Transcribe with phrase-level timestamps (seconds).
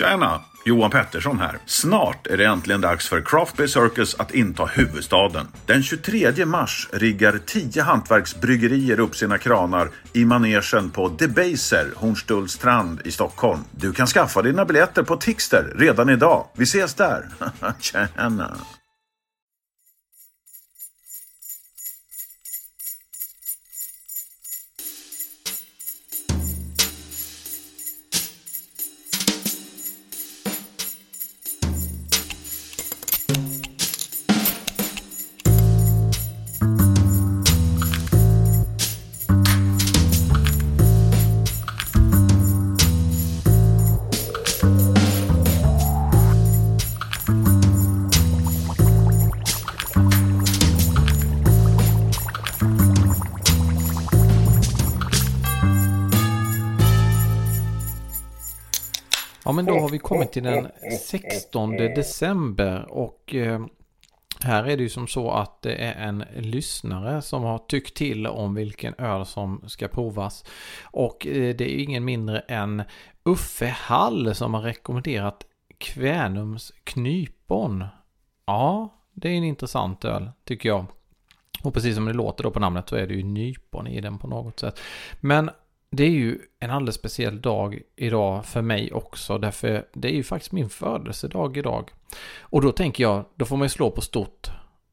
[0.00, 0.40] Tjena!
[0.64, 1.58] Johan Pettersson här.
[1.66, 5.46] Snart är det äntligen dags för Craft Beer Circus att inta huvudstaden.
[5.66, 13.10] Den 23 mars riggar 10 hantverksbryggerier upp sina kranar i manegen på Debaser, Hornstullstrand i
[13.10, 13.60] Stockholm.
[13.70, 16.46] Du kan skaffa dina biljetter på Tixter redan idag.
[16.56, 17.28] Vi ses där!
[17.80, 18.56] Tjena!
[59.50, 60.68] Ja men då har vi kommit till den
[61.00, 63.60] 16 december och eh,
[64.40, 68.26] här är det ju som så att det är en lyssnare som har tyckt till
[68.26, 70.44] om vilken öl som ska provas.
[70.82, 72.82] Och eh, det är ingen mindre än
[73.24, 75.44] Uffe Hall som har rekommenderat
[75.78, 77.84] Kvänums Knypon.
[78.46, 80.86] Ja, det är en intressant öl tycker jag.
[81.62, 84.18] Och precis som det låter då på namnet så är det ju nypon i den
[84.18, 84.80] på något sätt.
[85.20, 85.50] Men
[85.90, 89.38] det är ju en alldeles speciell dag idag för mig också.
[89.38, 91.90] Därför det är ju faktiskt min födelsedag idag.
[92.40, 94.50] Och då tänker jag, då får man ju slå på stort.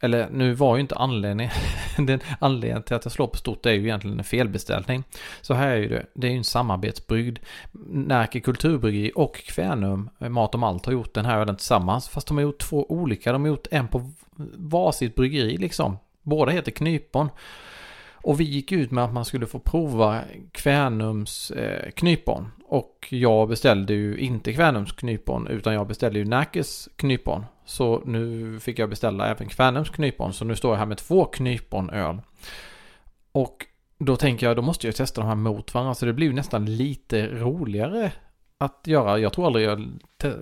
[0.00, 1.52] Eller nu var ju inte anledningen,
[1.98, 5.04] den anledningen till att jag slår på stort är ju egentligen en felbeställning.
[5.40, 7.38] Så här är ju det, det är ju en samarbetsbrygd.
[7.90, 12.08] Närke Kulturbryggeri och Kvänum eh, Mat om Allt har gjort den här ölen tillsammans.
[12.08, 14.10] Fast de har gjort två olika, de har gjort en på
[14.56, 15.98] varsitt bryggeri liksom.
[16.22, 17.28] Båda heter Knypon.
[18.22, 20.20] Och vi gick ut med att man skulle få prova
[20.52, 22.50] Kvänums eh, knypon.
[22.64, 27.44] Och jag beställde ju inte Kvänums knypon utan jag beställde ju Närkes knypon.
[27.64, 30.32] Så nu fick jag beställa även Kvänums knypon.
[30.32, 32.20] Så nu står jag här med två knyponöl.
[33.32, 33.66] Och
[33.98, 35.94] då tänker jag, då måste jag testa de här mot varandra.
[35.94, 38.12] Så det blir ju nästan lite roligare
[38.58, 39.18] att göra.
[39.18, 39.88] Jag tror aldrig jag,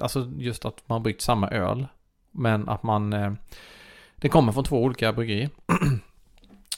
[0.00, 1.86] alltså just att man bryggt samma öl.
[2.30, 3.32] Men att man, eh,
[4.16, 5.50] det kommer från två olika bryggerier.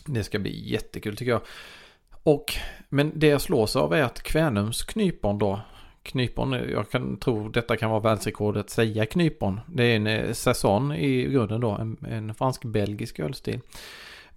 [0.06, 1.40] Det ska bli jättekul tycker jag.
[2.22, 2.54] Och,
[2.88, 5.60] men det jag slås av är att Kvänums knypon då,
[6.02, 9.60] knypon, jag kan tro detta kan vara världsrekordet säga knypon.
[9.66, 13.60] Det är en saison säsong i grunden då, en, en fransk-belgisk ölstil.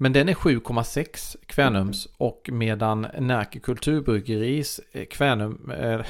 [0.02, 6.02] Men den är 7,6 Kvänums och medan Närke Kulturbryggeris eh, Kvänum äh,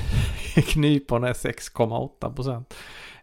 [0.63, 2.73] knypon är 6,8 procent.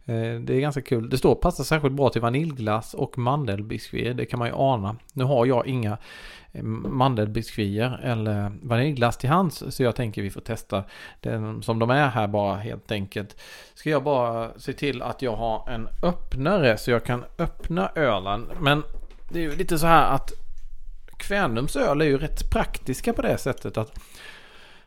[0.06, 1.11] Eh, det är ganska kul.
[1.11, 4.15] Det står passar särskilt bra till vaniljglass och mandelbiskvier.
[4.15, 4.97] Det kan man ju ana.
[5.12, 5.99] Nu har jag inga
[6.53, 9.65] eh, mandelbiskvier eller vaniljglass till hands.
[9.69, 10.84] Så jag tänker vi får testa
[11.21, 13.41] den som de är här bara helt enkelt.
[13.75, 18.47] Ska jag bara se till att jag har en öppnare så jag kan öppna ölen.
[18.61, 18.83] Men
[19.28, 20.33] det är ju lite så här att
[21.19, 23.99] Kvänums öl är ju rätt praktiska på det sättet att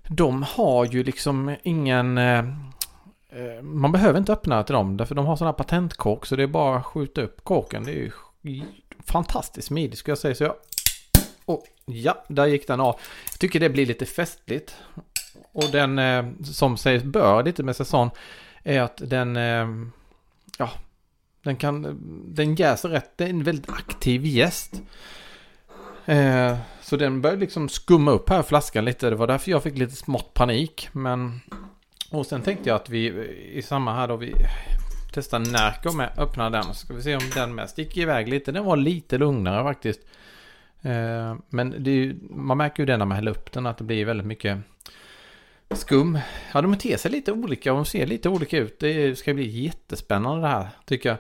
[0.08, 2.44] de har ju liksom ingen Eh,
[3.30, 6.48] Eh, man behöver inte öppna till dem därför de har sådana patentkork så det är
[6.48, 7.84] bara att skjuta upp korken.
[7.84, 8.12] Det är ju
[9.06, 10.36] fantastiskt smidigt skulle jag säga.
[10.36, 10.56] Så jag...
[11.46, 13.00] Oh, ja, där gick den av.
[13.32, 14.76] Jag tycker det blir lite festligt.
[15.52, 18.10] Och den eh, som sägs bör lite med säsong
[18.64, 19.68] är att den, eh,
[20.58, 20.70] ja,
[21.44, 23.12] den kan, den jäser rätt.
[23.16, 24.82] Det är en väldigt aktiv gäst.
[26.06, 29.10] Eh, så den började liksom skumma upp här flaskan lite.
[29.10, 30.90] Det var därför jag fick lite smått panik.
[30.92, 31.42] Men
[32.12, 33.08] och sen tänkte jag att vi
[33.54, 34.34] i samma här då vi
[35.14, 36.10] testar Närco med.
[36.18, 36.64] Öppna den.
[36.64, 38.52] Så ska vi se om den med sticker iväg lite.
[38.52, 40.00] Den var lite lugnare faktiskt.
[40.82, 44.06] Eh, men ju, man märker ju det när man häller upp den att det blir
[44.06, 44.58] väldigt mycket
[45.72, 46.20] skum.
[46.54, 48.80] Ja, de ter sig lite olika och de ser lite olika ut.
[48.80, 51.18] Det ska bli jättespännande det här tycker jag.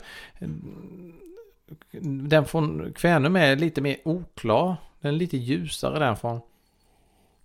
[2.29, 4.75] Den från Kvänum är lite mer oklar.
[5.01, 6.41] Den är lite ljusare den från.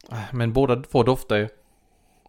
[0.09, 1.49] Ah, men båda två doftar ju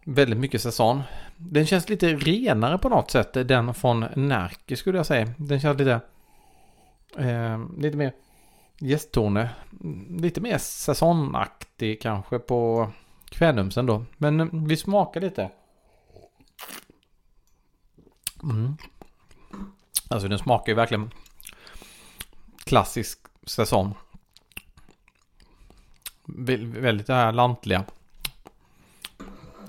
[0.08, 1.02] väldigt mycket säsong.
[1.36, 5.32] Den känns lite renare på något sätt, den från Närke skulle jag säga.
[5.36, 6.00] Den känns lite,
[7.18, 8.12] eh, lite mer
[8.78, 9.50] gästtone.
[10.08, 12.90] Lite mer säsongaktig kanske på
[13.24, 14.04] Kvänumsen då.
[14.16, 15.50] Men eh, vi smakar lite.
[18.42, 18.76] Mm.
[20.08, 21.10] Alltså den smakar ju verkligen
[22.64, 23.94] klassisk säsong.
[26.26, 27.84] Väldigt det här lantliga.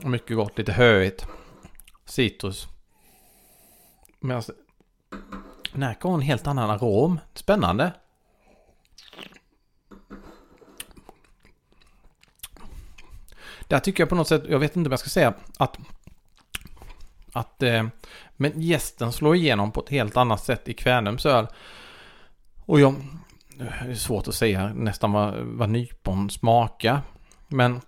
[0.03, 1.27] Mycket gott, lite höigt.
[2.05, 2.67] Citrus.
[4.19, 4.53] Men alltså,
[5.73, 7.19] Närke har en helt annan arom.
[7.33, 7.93] Spännande.
[13.67, 15.77] Där tycker jag på något sätt, jag vet inte vad jag ska säga, att
[17.33, 17.87] Att, eh,
[18.35, 21.47] men gästen slår igenom på ett helt annat sätt i Kvänums öl.
[22.65, 22.95] Och jag,
[23.57, 27.01] det är svårt att säga nästan vad, vad nypon smakar.
[27.47, 27.81] Men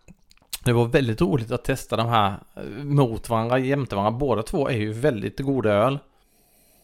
[0.70, 4.20] det var väldigt roligt att testa de här eh, mot varandra, jämte varandra.
[4.20, 6.00] Båda två är ju väldigt goda öl.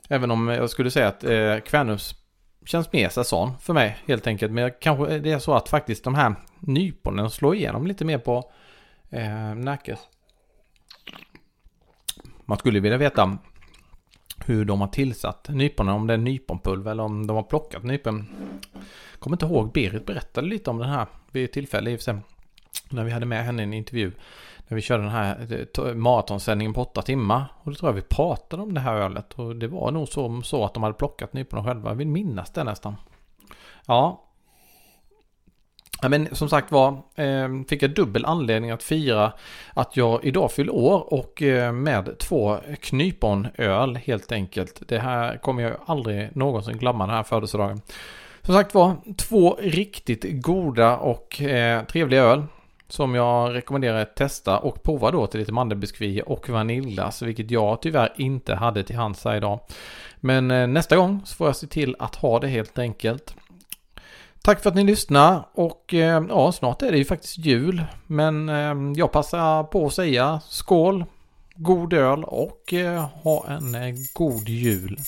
[0.09, 2.15] Även om jag skulle säga att eh, Kvänus
[2.65, 4.51] känns mer säsong för mig helt enkelt.
[4.51, 8.17] Men kanske eh, det är så att faktiskt de här nyponen slår igenom lite mer
[8.17, 8.51] på
[9.09, 9.99] eh, Närkes.
[12.45, 13.37] Man skulle vilja veta
[14.45, 18.27] hur de har tillsatt nyponen, om det är nyponpulver eller om de har plockat nypon.
[19.19, 22.03] Kommer inte ihåg, Berit berättade lite om den här vid ett tillfälle i och för
[22.03, 22.15] sig.
[22.89, 24.11] När vi hade med henne i en intervju.
[24.67, 27.45] När vi körde den här eh, maratonsändningen på åtta timmar.
[27.63, 29.33] Och då tror jag vi pratade om det här ölet.
[29.33, 31.89] Och det var nog så, så att de hade plockat nyporna själva.
[31.89, 32.95] Jag vill minnas det nästan.
[33.85, 34.23] Ja.
[36.01, 39.33] ja men som sagt var, eh, fick jag dubbel anledning att fira
[39.73, 44.81] att jag idag fyller år och eh, med två knyponöl helt enkelt.
[44.87, 47.81] Det här kommer jag aldrig någonsin glömma den här födelsedagen.
[48.41, 52.43] Som sagt var, två riktigt goda och eh, trevliga öl.
[52.87, 57.05] Som jag rekommenderar att testa och prova då till lite mandelbiskvi och vaniljglass.
[57.05, 59.59] Alltså, vilket jag tyvärr inte hade till hands här idag.
[60.15, 63.35] Men eh, nästa gång så får jag se till att ha det helt enkelt.
[64.41, 67.83] Tack för att ni lyssnar och eh, ja, snart är det ju faktiskt jul.
[68.07, 71.05] Men eh, jag passar på att säga skål,
[71.55, 72.73] god öl och
[73.23, 73.75] ha en
[74.13, 74.99] god jul.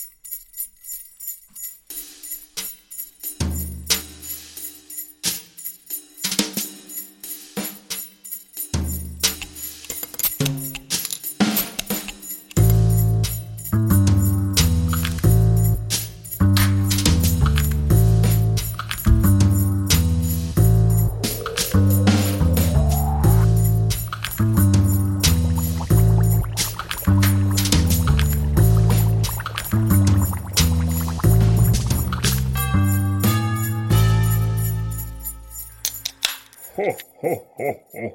[37.68, 38.08] ho ho